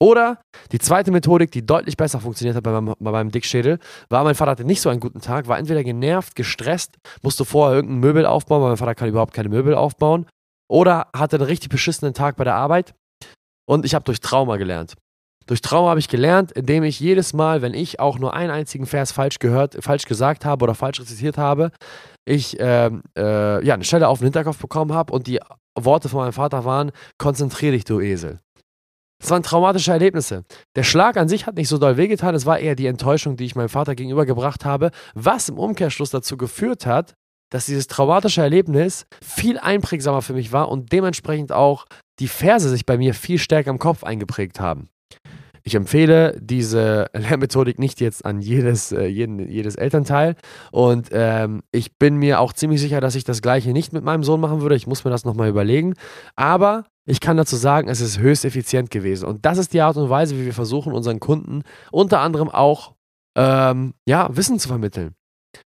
Oder 0.00 0.40
die 0.70 0.78
zweite 0.78 1.10
Methodik, 1.10 1.50
die 1.50 1.66
deutlich 1.66 1.96
besser 1.96 2.20
funktioniert 2.20 2.56
hat 2.56 2.62
bei 2.62 2.70
meinem, 2.70 2.94
bei 2.98 3.10
meinem 3.10 3.30
Dickschädel, 3.30 3.78
war, 4.08 4.22
mein 4.22 4.36
Vater 4.36 4.52
hatte 4.52 4.64
nicht 4.64 4.80
so 4.80 4.90
einen 4.90 5.00
guten 5.00 5.20
Tag, 5.20 5.48
war 5.48 5.58
entweder 5.58 5.82
genervt, 5.82 6.36
gestresst, 6.36 6.96
musste 7.22 7.44
vorher 7.44 7.76
irgendein 7.76 8.00
Möbel 8.00 8.26
aufbauen, 8.26 8.62
weil 8.62 8.68
mein 8.70 8.76
Vater 8.76 8.94
kann 8.94 9.08
überhaupt 9.08 9.34
keine 9.34 9.48
Möbel 9.48 9.74
aufbauen, 9.74 10.26
oder 10.70 11.08
hatte 11.16 11.36
einen 11.36 11.46
richtig 11.46 11.70
beschissenen 11.70 12.14
Tag 12.14 12.36
bei 12.36 12.44
der 12.44 12.54
Arbeit 12.54 12.94
und 13.68 13.84
ich 13.84 13.94
habe 13.94 14.04
durch 14.04 14.20
Trauma 14.20 14.56
gelernt. 14.56 14.94
Durch 15.46 15.62
Trauma 15.62 15.88
habe 15.88 16.00
ich 16.00 16.08
gelernt, 16.08 16.52
indem 16.52 16.82
ich 16.82 17.00
jedes 17.00 17.32
Mal, 17.32 17.62
wenn 17.62 17.72
ich 17.72 18.00
auch 18.00 18.18
nur 18.18 18.34
einen 18.34 18.50
einzigen 18.50 18.84
Vers 18.84 19.12
falsch 19.12 19.38
gehört, 19.38 19.78
falsch 19.80 20.04
gesagt 20.04 20.44
habe 20.44 20.62
oder 20.62 20.74
falsch 20.74 21.00
rezitiert 21.00 21.38
habe, 21.38 21.72
ich 22.26 22.60
äh, 22.60 22.90
äh, 23.16 23.64
ja, 23.64 23.74
eine 23.74 23.84
Stelle 23.84 24.08
auf 24.08 24.18
den 24.18 24.26
Hinterkopf 24.26 24.58
bekommen 24.58 24.92
habe 24.92 25.12
und 25.12 25.26
die 25.26 25.40
Worte 25.74 26.10
von 26.10 26.20
meinem 26.20 26.34
Vater 26.34 26.66
waren: 26.66 26.92
Konzentrier 27.16 27.72
dich, 27.72 27.84
du 27.84 27.98
Esel. 28.00 28.40
Das 29.20 29.30
waren 29.30 29.42
traumatische 29.42 29.92
Erlebnisse. 29.92 30.44
Der 30.76 30.84
Schlag 30.84 31.16
an 31.16 31.28
sich 31.28 31.46
hat 31.46 31.56
nicht 31.56 31.68
so 31.68 31.78
doll 31.78 31.96
wehgetan, 31.96 32.34
es 32.34 32.46
war 32.46 32.58
eher 32.58 32.76
die 32.76 32.86
Enttäuschung, 32.86 33.36
die 33.36 33.44
ich 33.44 33.56
meinem 33.56 33.68
Vater 33.68 33.94
gegenübergebracht 33.94 34.64
habe, 34.64 34.90
was 35.14 35.48
im 35.48 35.58
Umkehrschluss 35.58 36.10
dazu 36.10 36.36
geführt 36.36 36.86
hat, 36.86 37.14
dass 37.50 37.66
dieses 37.66 37.86
traumatische 37.86 38.42
Erlebnis 38.42 39.06
viel 39.22 39.58
einprägsamer 39.58 40.22
für 40.22 40.34
mich 40.34 40.52
war 40.52 40.68
und 40.68 40.92
dementsprechend 40.92 41.52
auch 41.52 41.86
die 42.20 42.28
Verse 42.28 42.68
sich 42.68 42.86
bei 42.86 42.98
mir 42.98 43.14
viel 43.14 43.38
stärker 43.38 43.70
im 43.70 43.78
Kopf 43.78 44.04
eingeprägt 44.04 44.60
haben. 44.60 44.88
Ich 45.64 45.74
empfehle 45.74 46.34
diese 46.40 47.10
Lernmethodik 47.12 47.78
nicht 47.78 48.00
jetzt 48.00 48.24
an 48.24 48.40
jedes, 48.40 48.92
äh, 48.92 49.04
jeden, 49.06 49.50
jedes 49.50 49.74
Elternteil. 49.74 50.34
Und 50.72 51.08
ähm, 51.12 51.62
ich 51.72 51.98
bin 51.98 52.16
mir 52.16 52.40
auch 52.40 52.54
ziemlich 52.54 52.80
sicher, 52.80 53.02
dass 53.02 53.14
ich 53.14 53.24
das 53.24 53.42
Gleiche 53.42 53.72
nicht 53.72 53.92
mit 53.92 54.02
meinem 54.02 54.24
Sohn 54.24 54.40
machen 54.40 54.62
würde. 54.62 54.76
Ich 54.76 54.86
muss 54.86 55.04
mir 55.04 55.10
das 55.10 55.26
nochmal 55.26 55.48
überlegen. 55.48 55.92
Aber 56.36 56.84
ich 57.08 57.20
kann 57.20 57.38
dazu 57.38 57.56
sagen, 57.56 57.88
es 57.88 58.02
ist 58.02 58.18
höchst 58.18 58.44
effizient 58.44 58.90
gewesen. 58.90 59.26
Und 59.26 59.46
das 59.46 59.56
ist 59.56 59.72
die 59.72 59.80
Art 59.80 59.96
und 59.96 60.10
Weise, 60.10 60.36
wie 60.36 60.44
wir 60.44 60.52
versuchen, 60.52 60.92
unseren 60.92 61.20
Kunden 61.20 61.62
unter 61.90 62.20
anderem 62.20 62.50
auch 62.50 62.94
ähm, 63.34 63.94
ja, 64.06 64.28
Wissen 64.36 64.58
zu 64.58 64.68
vermitteln. 64.68 65.14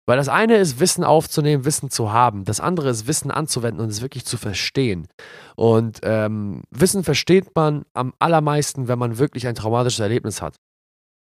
Weil 0.05 0.19
das 0.19 0.29
eine 0.29 0.57
ist, 0.57 0.79
Wissen 0.79 1.05
aufzunehmen, 1.05 1.65
Wissen 1.65 1.89
zu 1.89 2.13
haben. 2.13 2.45
Das 2.45 2.61
andere 2.61 2.91
ist, 2.91 3.07
Wissen 3.07 3.31
anzuwenden 3.31 3.83
und 3.83 3.89
es 3.89 4.03
wirklich 4.03 4.27
zu 4.27 4.37
verstehen. 4.37 5.09
Und 5.57 6.01
ähm, 6.03 6.65
Wissen 6.71 7.03
versteht 7.03 7.55
man 7.55 7.85
am 7.95 8.13
allermeisten, 8.19 8.89
wenn 8.89 8.99
man 8.99 9.17
wirklich 9.17 9.47
ein 9.47 9.55
traumatisches 9.55 10.01
Erlebnis 10.01 10.43
hat. 10.43 10.57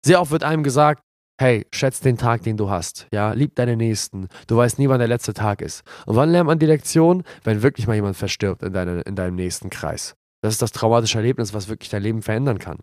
Sehr 0.05 0.21
oft 0.21 0.33
wird 0.33 0.43
einem 0.43 0.64
gesagt, 0.64 1.05
hey, 1.40 1.66
schätz 1.73 2.00
den 2.00 2.18
Tag, 2.18 2.42
den 2.42 2.59
du 2.59 2.68
hast. 2.68 3.06
Ja, 3.14 3.32
lieb 3.32 3.54
deine 3.54 3.75
Nächsten. 3.75 4.28
Du 4.47 4.59
weißt 4.59 4.78
nie, 4.78 4.90
wann 4.90 4.99
der 4.99 5.09
letzte 5.09 5.32
Tag 5.32 5.62
ist. 5.62 5.82
Und 6.04 6.16
wann 6.16 6.30
lernt 6.30 6.49
man 6.49 6.59
die 6.59 6.66
Lektion? 6.66 7.23
Wenn 7.44 7.62
wirklich 7.62 7.87
mal 7.87 7.94
jemand 7.94 8.18
verstirbt 8.18 8.62
in, 8.62 8.75
deine, 8.75 9.00
in 9.00 9.16
deinem 9.16 9.37
nächsten 9.37 9.70
Kreis. 9.70 10.14
Das 10.42 10.52
ist 10.52 10.61
das 10.61 10.73
traumatische 10.73 11.16
Erlebnis, 11.16 11.54
was 11.54 11.68
wirklich 11.68 11.88
dein 11.88 12.02
Leben 12.02 12.20
verändern 12.20 12.59
kann. 12.59 12.76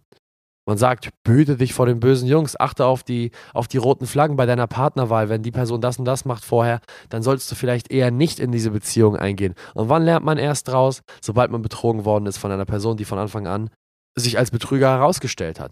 Man 0.68 0.80
sagt, 0.80 1.10
behüte 1.24 1.56
dich 1.56 1.76
vor 1.76 1.86
den 1.86 2.00
bösen 2.00 2.28
Jungs, 2.28 2.60
achte 2.60 2.88
auf 2.88 3.04
die, 3.04 3.30
auf 3.54 3.68
die 3.68 3.78
roten 3.78 4.08
Flaggen 4.08 4.38
bei 4.38 4.48
deiner 4.48 4.68
Partnerwahl. 4.68 5.30
Wenn 5.30 5.44
die 5.44 5.52
Person 5.52 5.80
das 5.80 6.00
und 6.00 6.06
das 6.06 6.26
macht 6.26 6.44
vorher, 6.44 6.82
dann 7.10 7.22
solltest 7.22 7.52
du 7.52 7.56
vielleicht 7.56 7.92
eher 7.92 8.10
nicht 8.10 8.40
in 8.40 8.52
diese 8.52 8.72
Beziehung 8.72 9.16
eingehen. 9.16 9.54
Und 9.76 9.90
wann 9.90 10.04
lernt 10.04 10.26
man 10.26 10.40
erst 10.40 10.68
draus? 10.68 11.04
Sobald 11.22 11.52
man 11.52 11.62
betrogen 11.62 12.06
worden 12.06 12.26
ist 12.26 12.38
von 12.38 12.52
einer 12.52 12.66
Person, 12.66 12.98
die 12.98 13.06
von 13.06 13.20
Anfang 13.20 13.46
an 13.46 13.70
sich 14.16 14.40
als 14.40 14.50
Betrüger 14.50 14.90
herausgestellt 14.90 15.60
hat. 15.60 15.72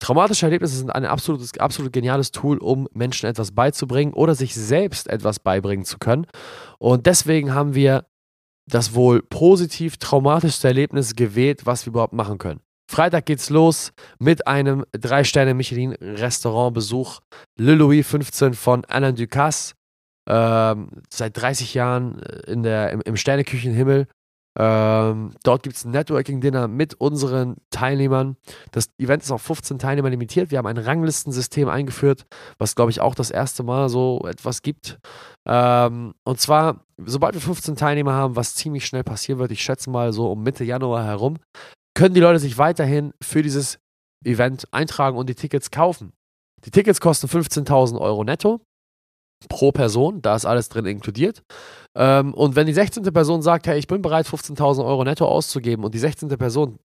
Traumatische 0.00 0.46
Erlebnisse 0.46 0.76
sind 0.76 0.90
ein 0.90 1.04
absolutes, 1.04 1.58
absolut 1.58 1.92
geniales 1.92 2.30
Tool, 2.30 2.58
um 2.58 2.88
Menschen 2.92 3.28
etwas 3.28 3.52
beizubringen 3.52 4.12
oder 4.12 4.34
sich 4.34 4.54
selbst 4.54 5.08
etwas 5.08 5.40
beibringen 5.40 5.84
zu 5.84 5.98
können. 5.98 6.26
Und 6.78 7.06
deswegen 7.06 7.52
haben 7.52 7.74
wir 7.74 8.06
das 8.66 8.94
wohl 8.94 9.22
positiv 9.22 9.96
traumatischste 9.96 10.68
Erlebnis 10.68 11.16
gewählt, 11.16 11.66
was 11.66 11.86
wir 11.86 11.90
überhaupt 11.90 12.12
machen 12.12 12.38
können. 12.38 12.60
Freitag 12.90 13.26
geht's 13.26 13.50
los 13.50 13.92
mit 14.18 14.46
einem 14.46 14.82
3-Sterne-Michelin-Restaurantbesuch. 14.96 17.20
Le 17.58 17.74
Louis 17.74 18.06
15 18.06 18.54
von 18.54 18.86
Alain 18.86 19.14
Ducasse. 19.14 19.74
Ähm, 20.26 21.02
seit 21.10 21.36
30 21.36 21.74
Jahren 21.74 22.20
in 22.46 22.62
der, 22.62 22.92
im, 22.92 23.02
im 23.02 23.16
Sterneküchenhimmel. 23.16 24.06
Ähm, 24.58 25.34
dort 25.44 25.62
gibt 25.62 25.76
es 25.76 25.84
ein 25.84 25.92
Networking-Dinner 25.92 26.66
mit 26.66 26.94
unseren 26.94 27.56
Teilnehmern. 27.70 28.36
Das 28.72 28.90
Event 28.98 29.22
ist 29.22 29.30
auf 29.30 29.40
15 29.42 29.78
Teilnehmer 29.78 30.10
limitiert. 30.10 30.50
Wir 30.50 30.58
haben 30.58 30.66
ein 30.66 30.78
Ranglistensystem 30.78 31.68
eingeführt, 31.68 32.26
was, 32.58 32.74
glaube 32.74 32.90
ich, 32.90 33.00
auch 33.00 33.14
das 33.14 33.30
erste 33.30 33.62
Mal 33.62 33.88
so 33.88 34.26
etwas 34.26 34.62
gibt. 34.62 34.98
Ähm, 35.46 36.14
und 36.24 36.40
zwar, 36.40 36.84
sobald 37.04 37.34
wir 37.34 37.40
15 37.40 37.76
Teilnehmer 37.76 38.14
haben, 38.14 38.34
was 38.34 38.56
ziemlich 38.56 38.84
schnell 38.84 39.04
passieren 39.04 39.38
wird, 39.38 39.52
ich 39.52 39.62
schätze 39.62 39.90
mal 39.90 40.12
so 40.12 40.30
um 40.32 40.42
Mitte 40.42 40.64
Januar 40.64 41.04
herum, 41.04 41.36
können 41.94 42.14
die 42.14 42.20
Leute 42.20 42.40
sich 42.40 42.58
weiterhin 42.58 43.12
für 43.22 43.42
dieses 43.42 43.78
Event 44.24 44.66
eintragen 44.72 45.16
und 45.16 45.28
die 45.28 45.36
Tickets 45.36 45.70
kaufen. 45.70 46.12
Die 46.64 46.72
Tickets 46.72 47.00
kosten 47.00 47.28
15.000 47.28 48.00
Euro 48.00 48.24
netto 48.24 48.60
pro 49.48 49.72
Person, 49.72 50.20
da 50.22 50.34
ist 50.34 50.44
alles 50.44 50.68
drin 50.68 50.86
inkludiert. 50.86 51.42
Ähm, 51.94 52.34
und 52.34 52.56
wenn 52.56 52.66
die 52.66 52.72
16. 52.72 53.02
Person 53.04 53.42
sagt, 53.42 53.66
hey, 53.66 53.78
ich 53.78 53.86
bin 53.86 54.02
bereit, 54.02 54.26
15.000 54.26 54.84
Euro 54.84 55.04
netto 55.04 55.26
auszugeben 55.26 55.84
und 55.84 55.94
die 55.94 55.98
16. 55.98 56.28
Person 56.30 56.78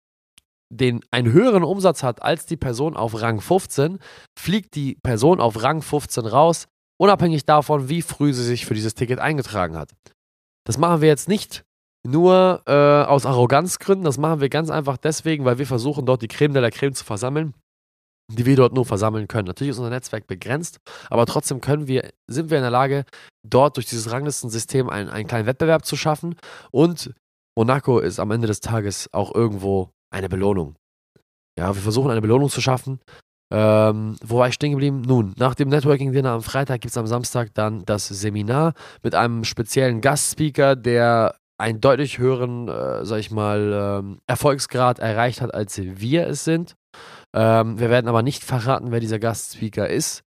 den 0.72 1.00
einen 1.10 1.30
höheren 1.32 1.64
Umsatz 1.64 2.02
hat 2.02 2.22
als 2.22 2.46
die 2.46 2.56
Person 2.56 2.96
auf 2.96 3.20
Rang 3.20 3.40
15, 3.40 3.98
fliegt 4.38 4.74
die 4.74 4.96
Person 5.02 5.38
auf 5.38 5.62
Rang 5.62 5.82
15 5.82 6.24
raus, 6.24 6.66
unabhängig 6.98 7.44
davon, 7.44 7.90
wie 7.90 8.00
früh 8.00 8.32
sie 8.32 8.44
sich 8.44 8.64
für 8.64 8.74
dieses 8.74 8.94
Ticket 8.94 9.18
eingetragen 9.18 9.76
hat. 9.76 9.90
Das 10.64 10.78
machen 10.78 11.02
wir 11.02 11.08
jetzt 11.08 11.28
nicht 11.28 11.64
nur 12.06 12.62
äh, 12.66 12.72
aus 12.72 13.26
Arroganzgründen, 13.26 14.04
das 14.04 14.16
machen 14.16 14.40
wir 14.40 14.48
ganz 14.48 14.70
einfach 14.70 14.96
deswegen, 14.96 15.44
weil 15.44 15.58
wir 15.58 15.66
versuchen, 15.66 16.06
dort 16.06 16.22
die 16.22 16.28
Creme 16.28 16.54
de 16.54 16.62
la 16.62 16.70
Creme 16.70 16.94
zu 16.94 17.04
versammeln 17.04 17.54
die 18.36 18.46
wir 18.46 18.56
dort 18.56 18.74
nur 18.74 18.84
versammeln 18.84 19.28
können. 19.28 19.46
Natürlich 19.46 19.72
ist 19.72 19.78
unser 19.78 19.90
Netzwerk 19.90 20.26
begrenzt, 20.26 20.78
aber 21.10 21.26
trotzdem 21.26 21.60
können 21.60 21.86
wir, 21.86 22.10
sind 22.26 22.50
wir 22.50 22.58
in 22.58 22.62
der 22.62 22.70
Lage, 22.70 23.04
dort 23.42 23.76
durch 23.76 23.86
dieses 23.86 24.10
Ranglistensystem 24.10 24.88
einen, 24.88 25.08
einen 25.08 25.26
kleinen 25.26 25.46
Wettbewerb 25.46 25.84
zu 25.84 25.96
schaffen. 25.96 26.36
Und 26.70 27.14
Monaco 27.56 27.98
ist 27.98 28.18
am 28.18 28.30
Ende 28.30 28.46
des 28.46 28.60
Tages 28.60 29.08
auch 29.12 29.34
irgendwo 29.34 29.90
eine 30.10 30.28
Belohnung. 30.28 30.76
Ja, 31.58 31.74
wir 31.74 31.82
versuchen 31.82 32.10
eine 32.10 32.22
Belohnung 32.22 32.48
zu 32.48 32.60
schaffen. 32.60 33.00
Ähm, 33.52 34.16
wo 34.24 34.38
war 34.38 34.48
ich 34.48 34.54
stehen 34.54 34.70
geblieben? 34.70 35.02
Nun, 35.02 35.34
nach 35.36 35.54
dem 35.54 35.68
Networking-Dinner 35.68 36.30
am 36.30 36.42
Freitag 36.42 36.80
gibt 36.80 36.92
es 36.92 36.96
am 36.96 37.06
Samstag 37.06 37.52
dann 37.52 37.84
das 37.84 38.08
Seminar 38.08 38.72
mit 39.02 39.14
einem 39.14 39.44
speziellen 39.44 40.00
Gastspeaker, 40.00 40.74
der 40.74 41.36
einen 41.58 41.80
deutlich 41.80 42.18
höheren, 42.18 42.68
äh, 42.68 43.04
sag 43.04 43.18
ich 43.18 43.30
mal, 43.30 44.00
ähm, 44.02 44.18
Erfolgsgrad 44.26 45.00
erreicht 45.00 45.42
hat, 45.42 45.52
als 45.52 45.78
wir 45.78 46.26
es 46.26 46.44
sind. 46.44 46.74
Ähm, 47.34 47.78
wir 47.78 47.90
werden 47.90 48.08
aber 48.08 48.22
nicht 48.22 48.44
verraten, 48.44 48.90
wer 48.90 49.00
dieser 49.00 49.18
Gastspeaker 49.18 49.88
ist. 49.88 50.22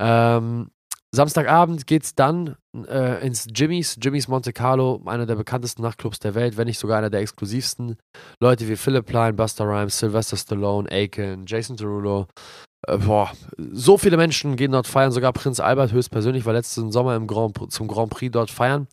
Ähm, 0.00 0.70
Samstagabend 1.14 1.86
geht 1.86 2.02
es 2.02 2.14
dann 2.16 2.56
äh, 2.88 3.24
ins 3.24 3.46
Jimmys, 3.54 3.96
Jimmys 4.02 4.26
Monte 4.26 4.52
Carlo, 4.52 5.00
einer 5.06 5.26
der 5.26 5.36
bekanntesten 5.36 5.82
Nachtclubs 5.82 6.18
der 6.18 6.34
Welt, 6.34 6.56
wenn 6.56 6.66
nicht 6.66 6.78
sogar 6.78 6.98
einer 6.98 7.10
der 7.10 7.20
exklusivsten. 7.20 7.96
Leute 8.40 8.68
wie 8.68 8.74
Philip 8.74 9.06
Klein, 9.06 9.36
Buster 9.36 9.64
Rhymes, 9.64 9.98
Sylvester 9.98 10.36
Stallone, 10.36 10.90
Aiken, 10.90 11.44
Jason 11.46 11.76
Derulo. 11.76 12.26
Äh, 12.88 12.98
boah, 12.98 13.30
so 13.56 13.96
viele 13.96 14.16
Menschen 14.16 14.56
gehen 14.56 14.72
dort 14.72 14.88
feiern, 14.88 15.12
sogar 15.12 15.32
Prinz 15.32 15.60
Albert 15.60 15.92
höchstpersönlich 15.92 16.44
war 16.46 16.52
letzten 16.52 16.90
Sommer 16.90 17.14
im 17.14 17.28
Grand, 17.28 17.72
zum 17.72 17.86
Grand 17.86 18.10
Prix 18.10 18.32
dort 18.32 18.50
feiern. 18.50 18.88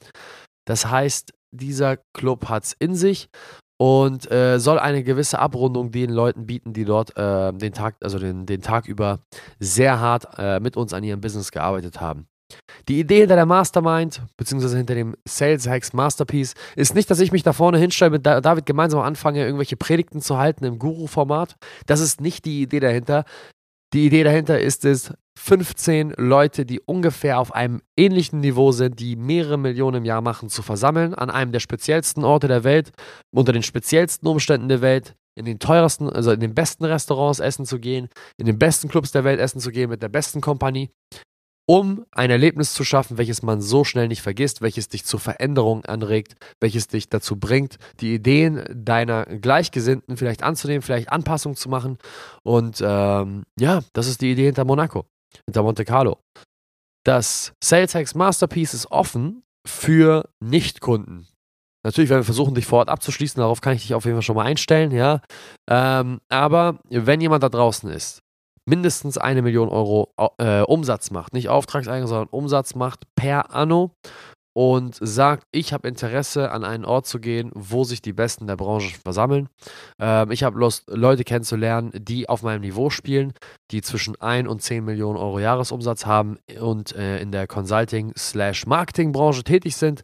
Das 0.68 0.90
heißt, 0.90 1.34
dieser 1.52 1.98
Club 2.16 2.50
hat 2.50 2.66
es 2.66 2.76
in 2.78 2.96
sich 2.96 3.30
und 3.82 4.30
äh, 4.30 4.60
soll 4.60 4.78
eine 4.78 5.04
gewisse 5.04 5.40
Abrundung 5.40 5.90
den 5.90 6.12
Leuten 6.12 6.46
bieten, 6.46 6.72
die 6.72 6.86
dort 6.86 7.18
äh, 7.18 7.52
den 7.52 7.74
Tag, 7.74 7.96
also 8.04 8.20
den, 8.20 8.46
den 8.46 8.62
Tag 8.62 8.88
über 8.88 9.22
sehr 9.60 10.00
hart 10.00 10.38
äh, 10.38 10.60
mit 10.60 10.78
uns 10.78 10.94
an 10.94 11.04
ihrem 11.04 11.20
Business 11.20 11.50
gearbeitet 11.50 12.00
haben. 12.00 12.28
Die 12.88 13.00
Idee 13.00 13.22
hinter 13.22 13.38
der 13.38 13.48
Mastermind, 13.48 14.22
beziehungsweise 14.38 14.78
hinter 14.78 14.94
dem 14.94 15.16
Sales 15.28 15.68
Hacks 15.68 15.94
Masterpiece, 15.94 16.54
ist 16.76 16.94
nicht, 16.94 17.10
dass 17.10 17.20
ich 17.22 17.32
mich 17.32 17.42
da 17.42 17.54
vorne 17.54 17.80
hinstelle 17.80 18.12
mit 18.12 18.24
David 18.24 18.68
gemeinsam 18.68 19.00
anfange, 19.00 19.44
irgendwelche 19.44 19.78
Predigten 19.78 20.22
zu 20.22 20.38
halten 20.38 20.64
im 20.64 20.78
Guru-Format. 20.78 21.56
Das 21.88 22.02
ist 22.02 22.22
nicht 22.22 22.46
die 22.46 22.62
Idee 22.62 22.82
dahinter. 22.82 23.26
Die 23.94 24.06
Idee 24.06 24.24
dahinter 24.24 24.60
ist 24.60 24.86
es, 24.86 25.14
15 25.38 26.14
Leute, 26.18 26.66
die 26.66 26.80
ungefähr 26.80 27.40
auf 27.40 27.54
einem 27.54 27.82
ähnlichen 27.98 28.40
Niveau 28.40 28.72
sind, 28.72 29.00
die 29.00 29.16
mehrere 29.16 29.58
Millionen 29.58 29.98
im 29.98 30.06
Jahr 30.06 30.22
machen, 30.22 30.50
zu 30.50 30.62
versammeln, 30.62 31.14
an 31.14 31.30
einem 31.30 31.52
der 31.52 31.60
speziellsten 31.60 32.24
Orte 32.24 32.48
der 32.48 32.64
Welt, 32.64 32.92
unter 33.34 33.52
den 33.52 33.64
speziellsten 33.64 34.28
Umständen 34.28 34.70
der 34.70 34.82
Welt, 34.82 35.16
in 35.36 35.46
den 35.46 35.60
teuersten, 35.60 36.10
also 36.10 36.32
in 36.32 36.40
den 36.40 36.54
besten 36.54 36.86
Restaurants 36.86 37.40
essen 37.40 37.66
zu 37.66 37.80
gehen, 37.80 38.10
in 38.38 38.46
den 38.46 38.60
besten 38.60 38.88
Clubs 38.88 39.12
der 39.12 39.24
Welt 39.24 39.40
essen 39.40 39.60
zu 39.60 39.72
gehen, 39.72 39.90
mit 39.90 40.04
der 40.04 40.10
besten 40.10 40.42
Kompanie 40.42 40.90
um 41.72 42.06
ein 42.12 42.30
Erlebnis 42.30 42.74
zu 42.74 42.84
schaffen, 42.84 43.18
welches 43.18 43.44
man 43.44 43.62
so 43.62 43.86
schnell 43.86 44.10
nicht 44.10 44.22
vergisst, 44.22 44.62
welches 44.62 44.90
dich 44.90 45.06
zur 45.06 45.22
Veränderung 45.22 45.86
anregt, 45.86 46.36
welches 46.60 46.90
dich 46.90 47.08
dazu 47.08 47.38
bringt, 47.38 47.78
die 48.02 48.14
Ideen 48.14 48.62
deiner 48.70 49.24
Gleichgesinnten 49.26 50.18
vielleicht 50.18 50.44
anzunehmen, 50.44 50.82
vielleicht 50.82 51.10
Anpassungen 51.14 51.56
zu 51.56 51.70
machen. 51.70 51.98
Und 52.44 52.84
ähm, 52.86 53.44
ja, 53.58 53.84
das 53.94 54.08
ist 54.08 54.20
die 54.20 54.34
Idee 54.34 54.48
hinter 54.48 54.66
Monaco, 54.66 55.06
hinter 55.46 55.64
Monte 55.64 55.86
Carlo. 55.86 56.18
Das 57.06 57.54
Sales 57.64 57.96
Hacks 57.96 58.16
Masterpiece 58.16 58.74
ist 58.74 58.92
offen 58.92 59.44
für 59.66 60.28
Nichtkunden. 60.42 61.26
Natürlich 61.86 62.10
werden 62.10 62.20
wir 62.20 62.26
versuchen, 62.26 62.54
dich 62.54 62.66
vor 62.66 62.80
Ort 62.80 62.90
abzuschließen, 62.90 63.40
darauf 63.40 63.62
kann 63.62 63.76
ich 63.78 63.84
dich 63.84 63.94
auf 63.94 64.04
jeden 64.04 64.18
Fall 64.18 64.24
schon 64.24 64.36
mal 64.36 64.46
einstellen, 64.46 64.92
ja. 64.92 65.22
Ähm, 65.70 66.20
aber 66.28 66.80
wenn 66.90 67.22
jemand 67.22 67.44
da 67.44 67.50
draußen 67.50 67.90
ist, 67.90 68.21
mindestens 68.68 69.18
eine 69.18 69.42
Million 69.42 69.70
Euro 69.70 70.14
äh, 70.38 70.62
Umsatz 70.62 71.12
macht, 71.12 71.34
nicht 71.34 71.50
Auftragseingang, 71.50 72.08
sondern 72.08 72.30
Umsatz 72.30 72.76
macht 72.76 73.04
per 73.16 73.54
Anno 73.54 73.92
und 74.54 74.98
sagt, 75.00 75.46
ich 75.52 75.72
habe 75.74 75.88
Interesse, 75.88 76.52
an 76.52 76.66
einen 76.66 76.84
Ort 76.86 77.08
zu 77.08 77.20
gehen, 77.20 77.52
wo 77.54 77.84
sich 77.84 78.02
die 78.02 78.14
Besten 78.14 78.48
der 78.48 78.58
Branche 78.58 78.96
versammeln. 79.00 79.48
Ähm, 80.00 80.32
ich 80.32 80.44
habe 80.44 80.60
Lust, 80.60 80.84
Leute 80.90 81.24
kennenzulernen, 81.24 81.92
die 81.94 82.28
auf 82.28 82.44
meinem 82.44 82.62
Niveau 82.62 82.90
spielen, 82.90 83.34
die 83.72 83.82
zwischen 83.82 84.20
1 84.20 84.50
und 84.50 84.62
10 84.62 84.84
Millionen 84.84 85.18
Euro 85.18 85.40
Jahresumsatz 85.40 86.06
haben 86.06 86.38
und 86.60 86.94
äh, 86.96 87.20
in 87.22 87.32
der 87.32 87.48
Consulting-Marketing-Branche 87.48 89.44
tätig 89.44 89.78
sind. 89.78 90.04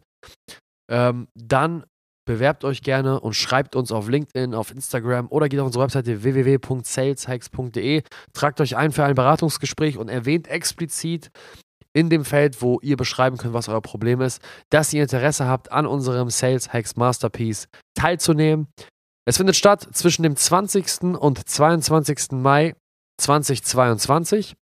Ähm, 0.90 1.28
dann 1.34 1.84
bewerbt 2.28 2.62
euch 2.62 2.82
gerne 2.82 3.20
und 3.20 3.32
schreibt 3.32 3.74
uns 3.74 3.90
auf 3.90 4.06
LinkedIn, 4.06 4.54
auf 4.54 4.70
Instagram 4.70 5.28
oder 5.30 5.48
geht 5.48 5.60
auf 5.60 5.66
unsere 5.66 5.84
Webseite 5.84 6.22
www.saleshikes.de, 6.22 8.02
tragt 8.34 8.60
euch 8.60 8.76
ein 8.76 8.92
für 8.92 9.02
ein 9.02 9.14
Beratungsgespräch 9.14 9.96
und 9.96 10.10
erwähnt 10.10 10.46
explizit 10.46 11.30
in 11.94 12.10
dem 12.10 12.26
Feld, 12.26 12.60
wo 12.60 12.80
ihr 12.82 12.98
beschreiben 12.98 13.38
könnt, 13.38 13.54
was 13.54 13.70
euer 13.70 13.80
Problem 13.80 14.20
ist, 14.20 14.42
dass 14.68 14.92
ihr 14.92 15.02
Interesse 15.02 15.46
habt, 15.46 15.72
an 15.72 15.86
unserem 15.86 16.28
Sales 16.28 16.70
Hacks 16.70 16.96
Masterpiece 16.96 17.66
teilzunehmen. 17.94 18.68
Es 19.24 19.38
findet 19.38 19.56
statt 19.56 19.88
zwischen 19.92 20.22
dem 20.22 20.36
20. 20.36 21.18
und 21.18 21.48
22. 21.48 22.32
Mai 22.32 22.74
2022. 23.16 24.54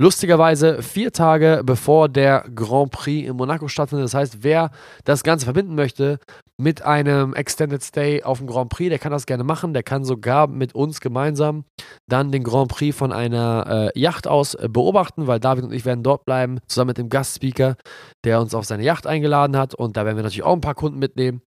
Lustigerweise 0.00 0.82
vier 0.82 1.12
Tage 1.12 1.62
bevor 1.64 2.08
der 2.08 2.44
Grand 2.52 2.90
Prix 2.90 3.28
in 3.28 3.36
Monaco 3.36 3.68
stattfindet. 3.68 4.06
Das 4.06 4.14
heißt, 4.14 4.38
wer 4.42 4.72
das 5.04 5.22
Ganze 5.22 5.44
verbinden 5.44 5.76
möchte 5.76 6.18
mit 6.56 6.82
einem 6.82 7.32
Extended 7.34 7.80
Stay 7.80 8.24
auf 8.24 8.38
dem 8.38 8.48
Grand 8.48 8.70
Prix, 8.70 8.88
der 8.88 8.98
kann 8.98 9.12
das 9.12 9.24
gerne 9.24 9.44
machen. 9.44 9.72
Der 9.72 9.84
kann 9.84 10.04
sogar 10.04 10.48
mit 10.48 10.74
uns 10.74 11.00
gemeinsam 11.00 11.64
dann 12.08 12.32
den 12.32 12.42
Grand 12.42 12.72
Prix 12.72 12.96
von 12.96 13.12
einer 13.12 13.92
äh, 13.94 13.98
Yacht 13.98 14.26
aus 14.26 14.54
äh, 14.54 14.68
beobachten, 14.68 15.28
weil 15.28 15.38
David 15.38 15.62
und 15.62 15.72
ich 15.72 15.84
werden 15.84 16.02
dort 16.02 16.24
bleiben, 16.24 16.58
zusammen 16.66 16.88
mit 16.88 16.98
dem 16.98 17.08
Gastspeaker, 17.08 17.76
der 18.24 18.40
uns 18.40 18.52
auf 18.52 18.64
seine 18.64 18.82
Yacht 18.82 19.06
eingeladen 19.06 19.56
hat. 19.56 19.76
Und 19.76 19.96
da 19.96 20.04
werden 20.04 20.16
wir 20.16 20.24
natürlich 20.24 20.42
auch 20.42 20.54
ein 20.54 20.60
paar 20.60 20.74
Kunden 20.74 20.98
mitnehmen. 20.98 21.40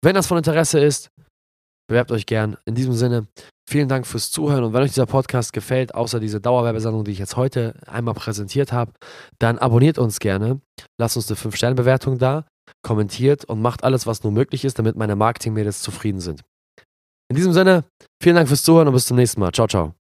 Wenn 0.00 0.14
das 0.14 0.28
von 0.28 0.38
Interesse 0.38 0.78
ist, 0.78 1.10
bewerbt 1.90 2.10
euch 2.10 2.24
gern. 2.24 2.56
In 2.64 2.74
diesem 2.74 2.94
Sinne, 2.94 3.26
Vielen 3.70 3.88
Dank 3.88 4.04
fürs 4.04 4.32
Zuhören 4.32 4.64
und 4.64 4.72
wenn 4.72 4.82
euch 4.82 4.90
dieser 4.90 5.06
Podcast 5.06 5.52
gefällt, 5.52 5.94
außer 5.94 6.18
diese 6.18 6.40
Dauerwerbesendung, 6.40 7.04
die 7.04 7.12
ich 7.12 7.20
jetzt 7.20 7.36
heute 7.36 7.74
einmal 7.86 8.14
präsentiert 8.14 8.72
habe, 8.72 8.90
dann 9.38 9.58
abonniert 9.58 9.96
uns 9.96 10.18
gerne, 10.18 10.60
lasst 10.98 11.16
uns 11.16 11.30
eine 11.30 11.36
5-Sterne-Bewertung 11.36 12.18
da, 12.18 12.46
kommentiert 12.82 13.44
und 13.44 13.62
macht 13.62 13.84
alles, 13.84 14.08
was 14.08 14.24
nur 14.24 14.32
möglich 14.32 14.64
ist, 14.64 14.80
damit 14.80 14.96
meine 14.96 15.14
Marketing-Mädels 15.14 15.82
zufrieden 15.82 16.18
sind. 16.18 16.42
In 17.28 17.36
diesem 17.36 17.52
Sinne, 17.52 17.84
vielen 18.20 18.34
Dank 18.34 18.48
fürs 18.48 18.64
Zuhören 18.64 18.88
und 18.88 18.94
bis 18.94 19.06
zum 19.06 19.16
nächsten 19.16 19.38
Mal. 19.38 19.52
Ciao, 19.52 19.68
ciao. 19.68 19.99